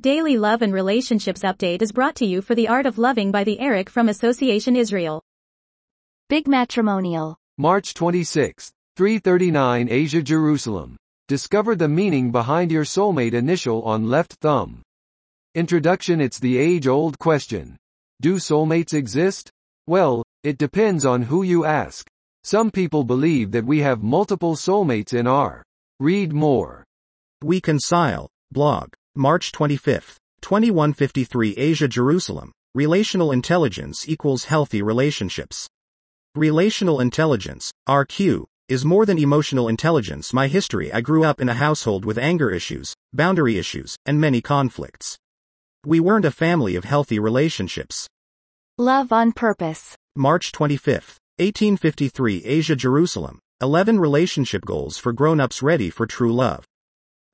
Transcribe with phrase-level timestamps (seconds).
[0.00, 3.42] Daily Love and Relationships Update is brought to you for the Art of Loving by
[3.42, 5.24] the Erich Fromm Association Israel.
[6.28, 7.36] Big Matrimonial.
[7.56, 10.96] March 26, 339 Asia Jerusalem.
[11.26, 14.82] Discover the meaning behind your soulmate initial on left thumb.
[15.56, 17.76] Introduction It's the age-old question.
[18.20, 19.50] Do soulmates exist?
[19.88, 22.06] Well, it depends on who you ask.
[22.44, 25.64] Some people believe that we have multiple soulmates in our.
[25.98, 26.84] Read more.
[27.42, 28.90] We Reconcile, blog,
[29.20, 32.52] March 25, 2153 Asia Jerusalem.
[32.76, 35.66] Relational intelligence equals healthy relationships.
[36.36, 40.32] Relational intelligence, RQ, is more than emotional intelligence.
[40.32, 44.40] My history I grew up in a household with anger issues, boundary issues, and many
[44.40, 45.18] conflicts.
[45.84, 48.06] We weren't a family of healthy relationships.
[48.78, 49.96] Love on Purpose.
[50.14, 53.40] March 25, 1853 Asia Jerusalem.
[53.60, 56.67] 11 relationship goals for grown-ups ready for true love.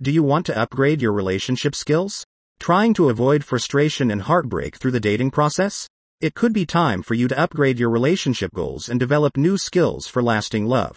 [0.00, 2.24] Do you want to upgrade your relationship skills?
[2.58, 5.86] Trying to avoid frustration and heartbreak through the dating process?
[6.20, 10.06] It could be time for you to upgrade your relationship goals and develop new skills
[10.06, 10.96] for lasting love.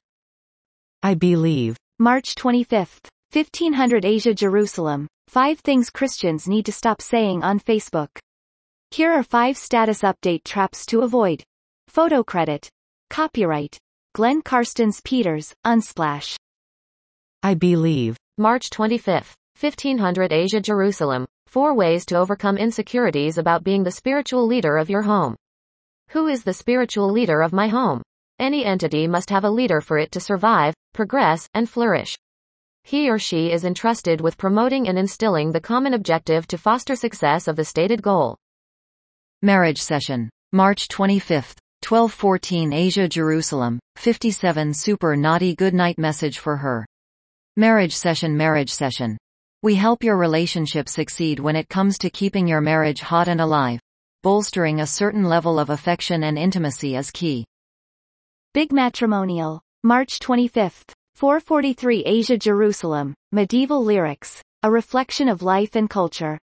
[1.03, 1.75] iBelieve.
[1.99, 5.07] March 25th, 1500 Asia Jerusalem.
[5.27, 8.09] 5 things Christians need to stop saying on Facebook.
[8.91, 11.43] Here are 5 status update traps to avoid.
[11.87, 12.69] Photo credit.
[13.09, 13.77] Copyright.
[14.13, 16.35] Glenn Carstens Peters, Unsplash.
[17.43, 18.15] iBelieve.
[18.37, 21.25] March 25, 1500 Asia Jerusalem.
[21.47, 25.37] Four ways to overcome insecurities about being the spiritual leader of your home.
[26.09, 28.01] Who is the spiritual leader of my home?
[28.37, 32.17] Any entity must have a leader for it to survive, progress, and flourish.
[32.83, 37.47] He or she is entrusted with promoting and instilling the common objective to foster success
[37.47, 38.35] of the stated goal.
[39.43, 40.29] Marriage session.
[40.51, 41.55] March 25,
[41.87, 43.79] 1214 Asia Jerusalem.
[43.95, 46.85] 57 Super naughty good night message for her.
[47.57, 49.17] Marriage session Marriage session.
[49.63, 53.79] We help your relationship succeed when it comes to keeping your marriage hot and alive.
[54.23, 57.45] Bolstering a certain level of affection and intimacy is key.
[58.53, 59.61] Big Matrimonial.
[59.85, 63.13] March 25th, 443 Asia Jerusalem.
[63.31, 64.41] Medieval lyrics.
[64.63, 66.37] A reflection of life and culture.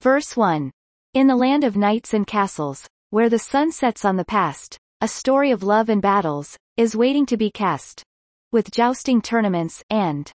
[0.00, 0.72] Verse 1.
[1.14, 5.06] In the land of knights and castles, where the sun sets on the past, a
[5.06, 8.02] story of love and battles, is waiting to be cast
[8.52, 10.30] with jousting tournaments, and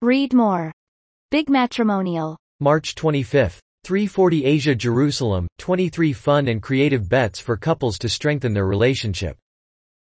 [0.00, 0.72] read more.
[1.30, 2.36] Big Matrimonial.
[2.60, 8.66] March 25, 340 Asia Jerusalem, 23 fun and creative bets for couples to strengthen their
[8.66, 9.36] relationship.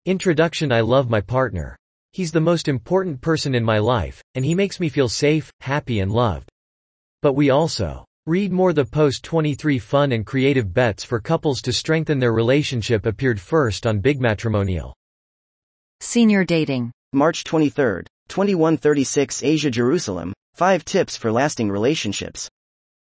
[0.06, 1.76] Introduction I love my partner.
[2.12, 6.00] He's the most important person in my life, and he makes me feel safe, happy
[6.00, 6.48] and loved.
[7.22, 11.74] But we also Read more The post 23 fun and creative bets for couples to
[11.74, 14.94] strengthen their relationship appeared first on Big Matrimonial.
[16.00, 16.90] Senior dating.
[17.14, 22.48] March 23, 2136 Asia Jerusalem, 5 tips for lasting relationships.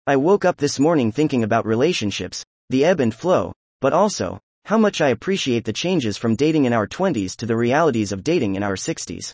[0.08, 3.52] I woke up this morning thinking about relationships, the ebb and flow,
[3.82, 7.56] but also, how much I appreciate the changes from dating in our 20s to the
[7.56, 9.34] realities of dating in our 60s.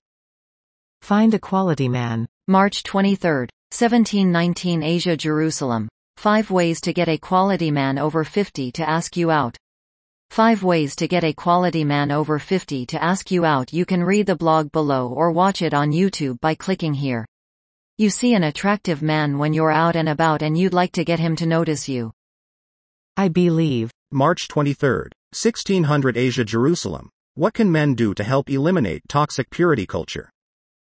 [1.01, 2.27] Find a quality man.
[2.47, 5.89] March 23, 1719 Asia Jerusalem.
[6.17, 9.57] 5 ways to get a quality man over 50 to ask you out.
[10.33, 13.71] 5 ways to get a quality man over 50 to ask you out.
[13.71, 17.23] You can read the blog below or watch it on YouTube by clicking here.
[17.99, 21.19] You see an attractive man when you're out and about and you'd like to get
[21.19, 22.13] him to notice you.
[23.15, 23.91] iBelieve.
[24.11, 27.11] March 23, 1600 Asia Jerusalem.
[27.35, 30.31] What can men do to help eliminate toxic purity culture?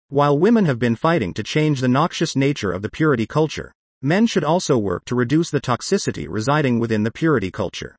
[0.10, 4.26] While women have been fighting to change the noxious nature of the purity culture, men
[4.26, 7.96] should also work to reduce the toxicity residing within the purity culture.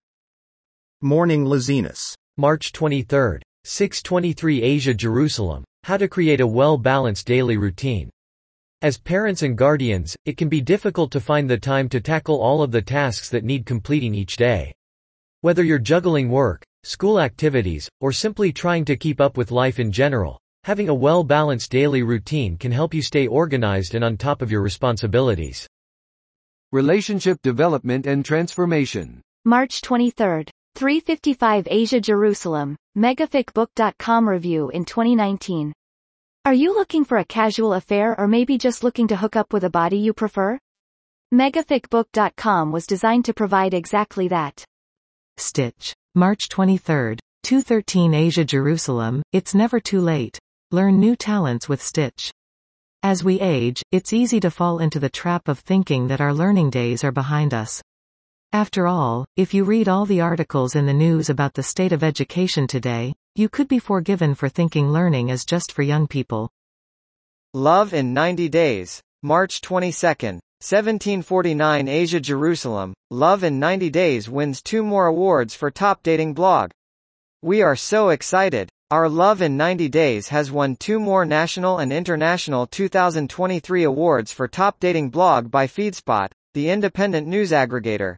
[1.02, 2.14] Morning Laziness.
[2.38, 5.62] March 23, 623 Asia Jerusalem.
[5.84, 8.08] How to create a well-balanced daily routine.
[8.80, 12.62] As parents and guardians, it can be difficult to find the time to tackle all
[12.62, 14.72] of the tasks that need completing each day.
[15.42, 19.92] Whether you're juggling work, school activities, or simply trying to keep up with life in
[19.92, 24.50] general, having a well-balanced daily routine can help you stay organized and on top of
[24.50, 25.66] your responsibilities.
[26.72, 29.20] Relationship development and transformation.
[29.44, 30.46] March 23,
[30.76, 35.72] 355 Asia Jerusalem, MegaficBook.com review in 2019.
[36.44, 39.64] Are you looking for a casual affair or maybe just looking to hook up with
[39.64, 40.58] a body you prefer?
[41.32, 44.62] MegaficBook.com was designed to provide exactly that.
[45.38, 45.94] Stitch.
[46.14, 50.38] March 23, 213 Asia Jerusalem, it's never too late.
[50.72, 52.30] Learn new talents with Stitch.
[53.02, 56.68] As we age, it's easy to fall into the trap of thinking that our learning
[56.68, 57.80] days are behind us.
[58.52, 62.02] After all, if you read all the articles in the news about the state of
[62.02, 66.48] education today, you could be forgiven for thinking learning is just for young people.
[67.52, 69.02] Love in 90 Days.
[69.22, 76.02] March 22, 1749 Asia Jerusalem, Love in 90 Days wins two more awards for top
[76.02, 76.70] dating blog.
[77.42, 78.68] We are so excited.
[78.90, 84.46] Our Love in 90 Days has won two more national and international 2023 awards for
[84.46, 88.16] top dating blog by FeedSpot, the independent news aggregator.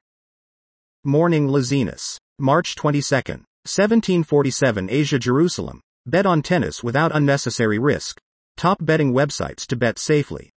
[1.09, 2.19] Morning Laziness.
[2.39, 5.81] March 22, 1747 Asia Jerusalem.
[6.05, 8.19] Bet on tennis without unnecessary risk.
[8.59, 10.51] Top betting websites to bet safely.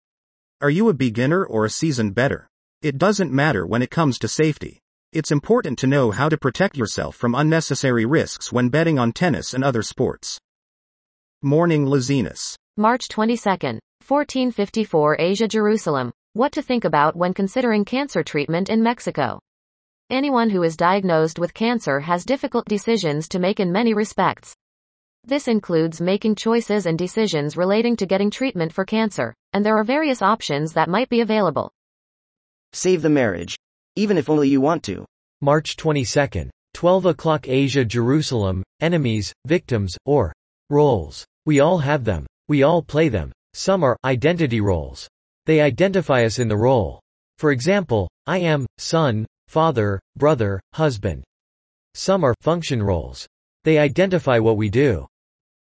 [0.60, 2.50] Are you a beginner or a seasoned better?
[2.82, 4.82] It doesn't matter when it comes to safety.
[5.14, 9.54] It's important to know how to protect yourself from unnecessary risks when betting on tennis
[9.54, 10.38] and other sports.
[11.42, 12.58] Morning Laziness.
[12.76, 13.40] March 22,
[14.06, 16.12] 1454 Asia Jerusalem.
[16.34, 19.40] What to think about when considering cancer treatment in Mexico.
[20.12, 24.54] Anyone who is diagnosed with cancer has difficult decisions to make in many respects.
[25.24, 29.86] This includes making choices and decisions relating to getting treatment for cancer, and there are
[29.86, 31.72] various options that might be available.
[32.74, 33.56] Save the marriage.
[33.96, 35.06] Even if only you want to.
[35.40, 40.34] March 22, 12 o'clock Asia Jerusalem, enemies, victims, or
[40.70, 41.24] roles.
[41.46, 42.26] We all have them.
[42.50, 43.32] We all play them.
[43.54, 45.08] Some are identity roles.
[45.46, 47.00] They identify us in the role.
[47.38, 51.26] For example, I am son, father, brother, husband.
[51.94, 53.28] Some are function roles.
[53.66, 55.08] They identify what we do.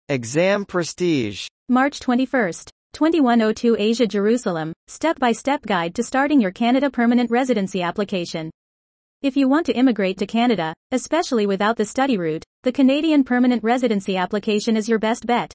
[0.08, 1.48] Exam Prestige.
[1.68, 8.52] March 21st, 2102 Asia Jerusalem, step-by-step guide to starting your Canada permanent residency application.
[9.20, 13.64] If you want to immigrate to Canada, especially without the study route, the Canadian permanent
[13.64, 15.52] residency application is your best bet.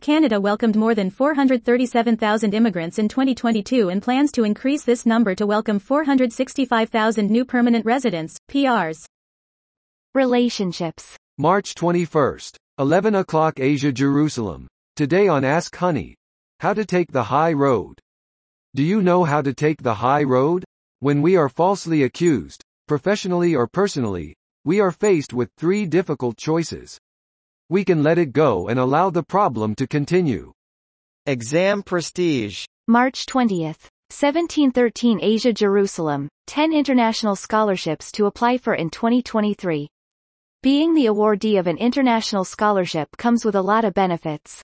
[0.00, 5.46] Canada welcomed more than 437,000 immigrants in 2022 and plans to increase this number to
[5.46, 9.04] welcome 465,000 new permanent residents, PRs.
[10.14, 11.16] Relationships.
[11.38, 14.68] March 21st, 11 o'clock Asia Jerusalem.
[14.96, 16.14] Today on Ask Honey.
[16.60, 17.98] How to take the high road.
[18.74, 20.64] Do you know how to take the high road?
[21.00, 24.34] When we are falsely accused, professionally or personally,
[24.64, 26.98] we are faced with three difficult choices.
[27.68, 30.52] We can let it go and allow the problem to continue.
[31.26, 32.64] Exam Prestige.
[32.86, 39.88] March 20th, 1713 Asia Jerusalem, 10 international scholarships to apply for in 2023.
[40.62, 44.62] Being the awardee of an international scholarship comes with a lot of benefits.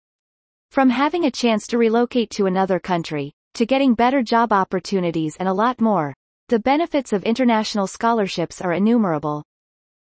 [0.71, 5.49] From having a chance to relocate to another country, to getting better job opportunities and
[5.49, 6.15] a lot more,
[6.49, 9.43] the benefits of international scholarships are innumerable.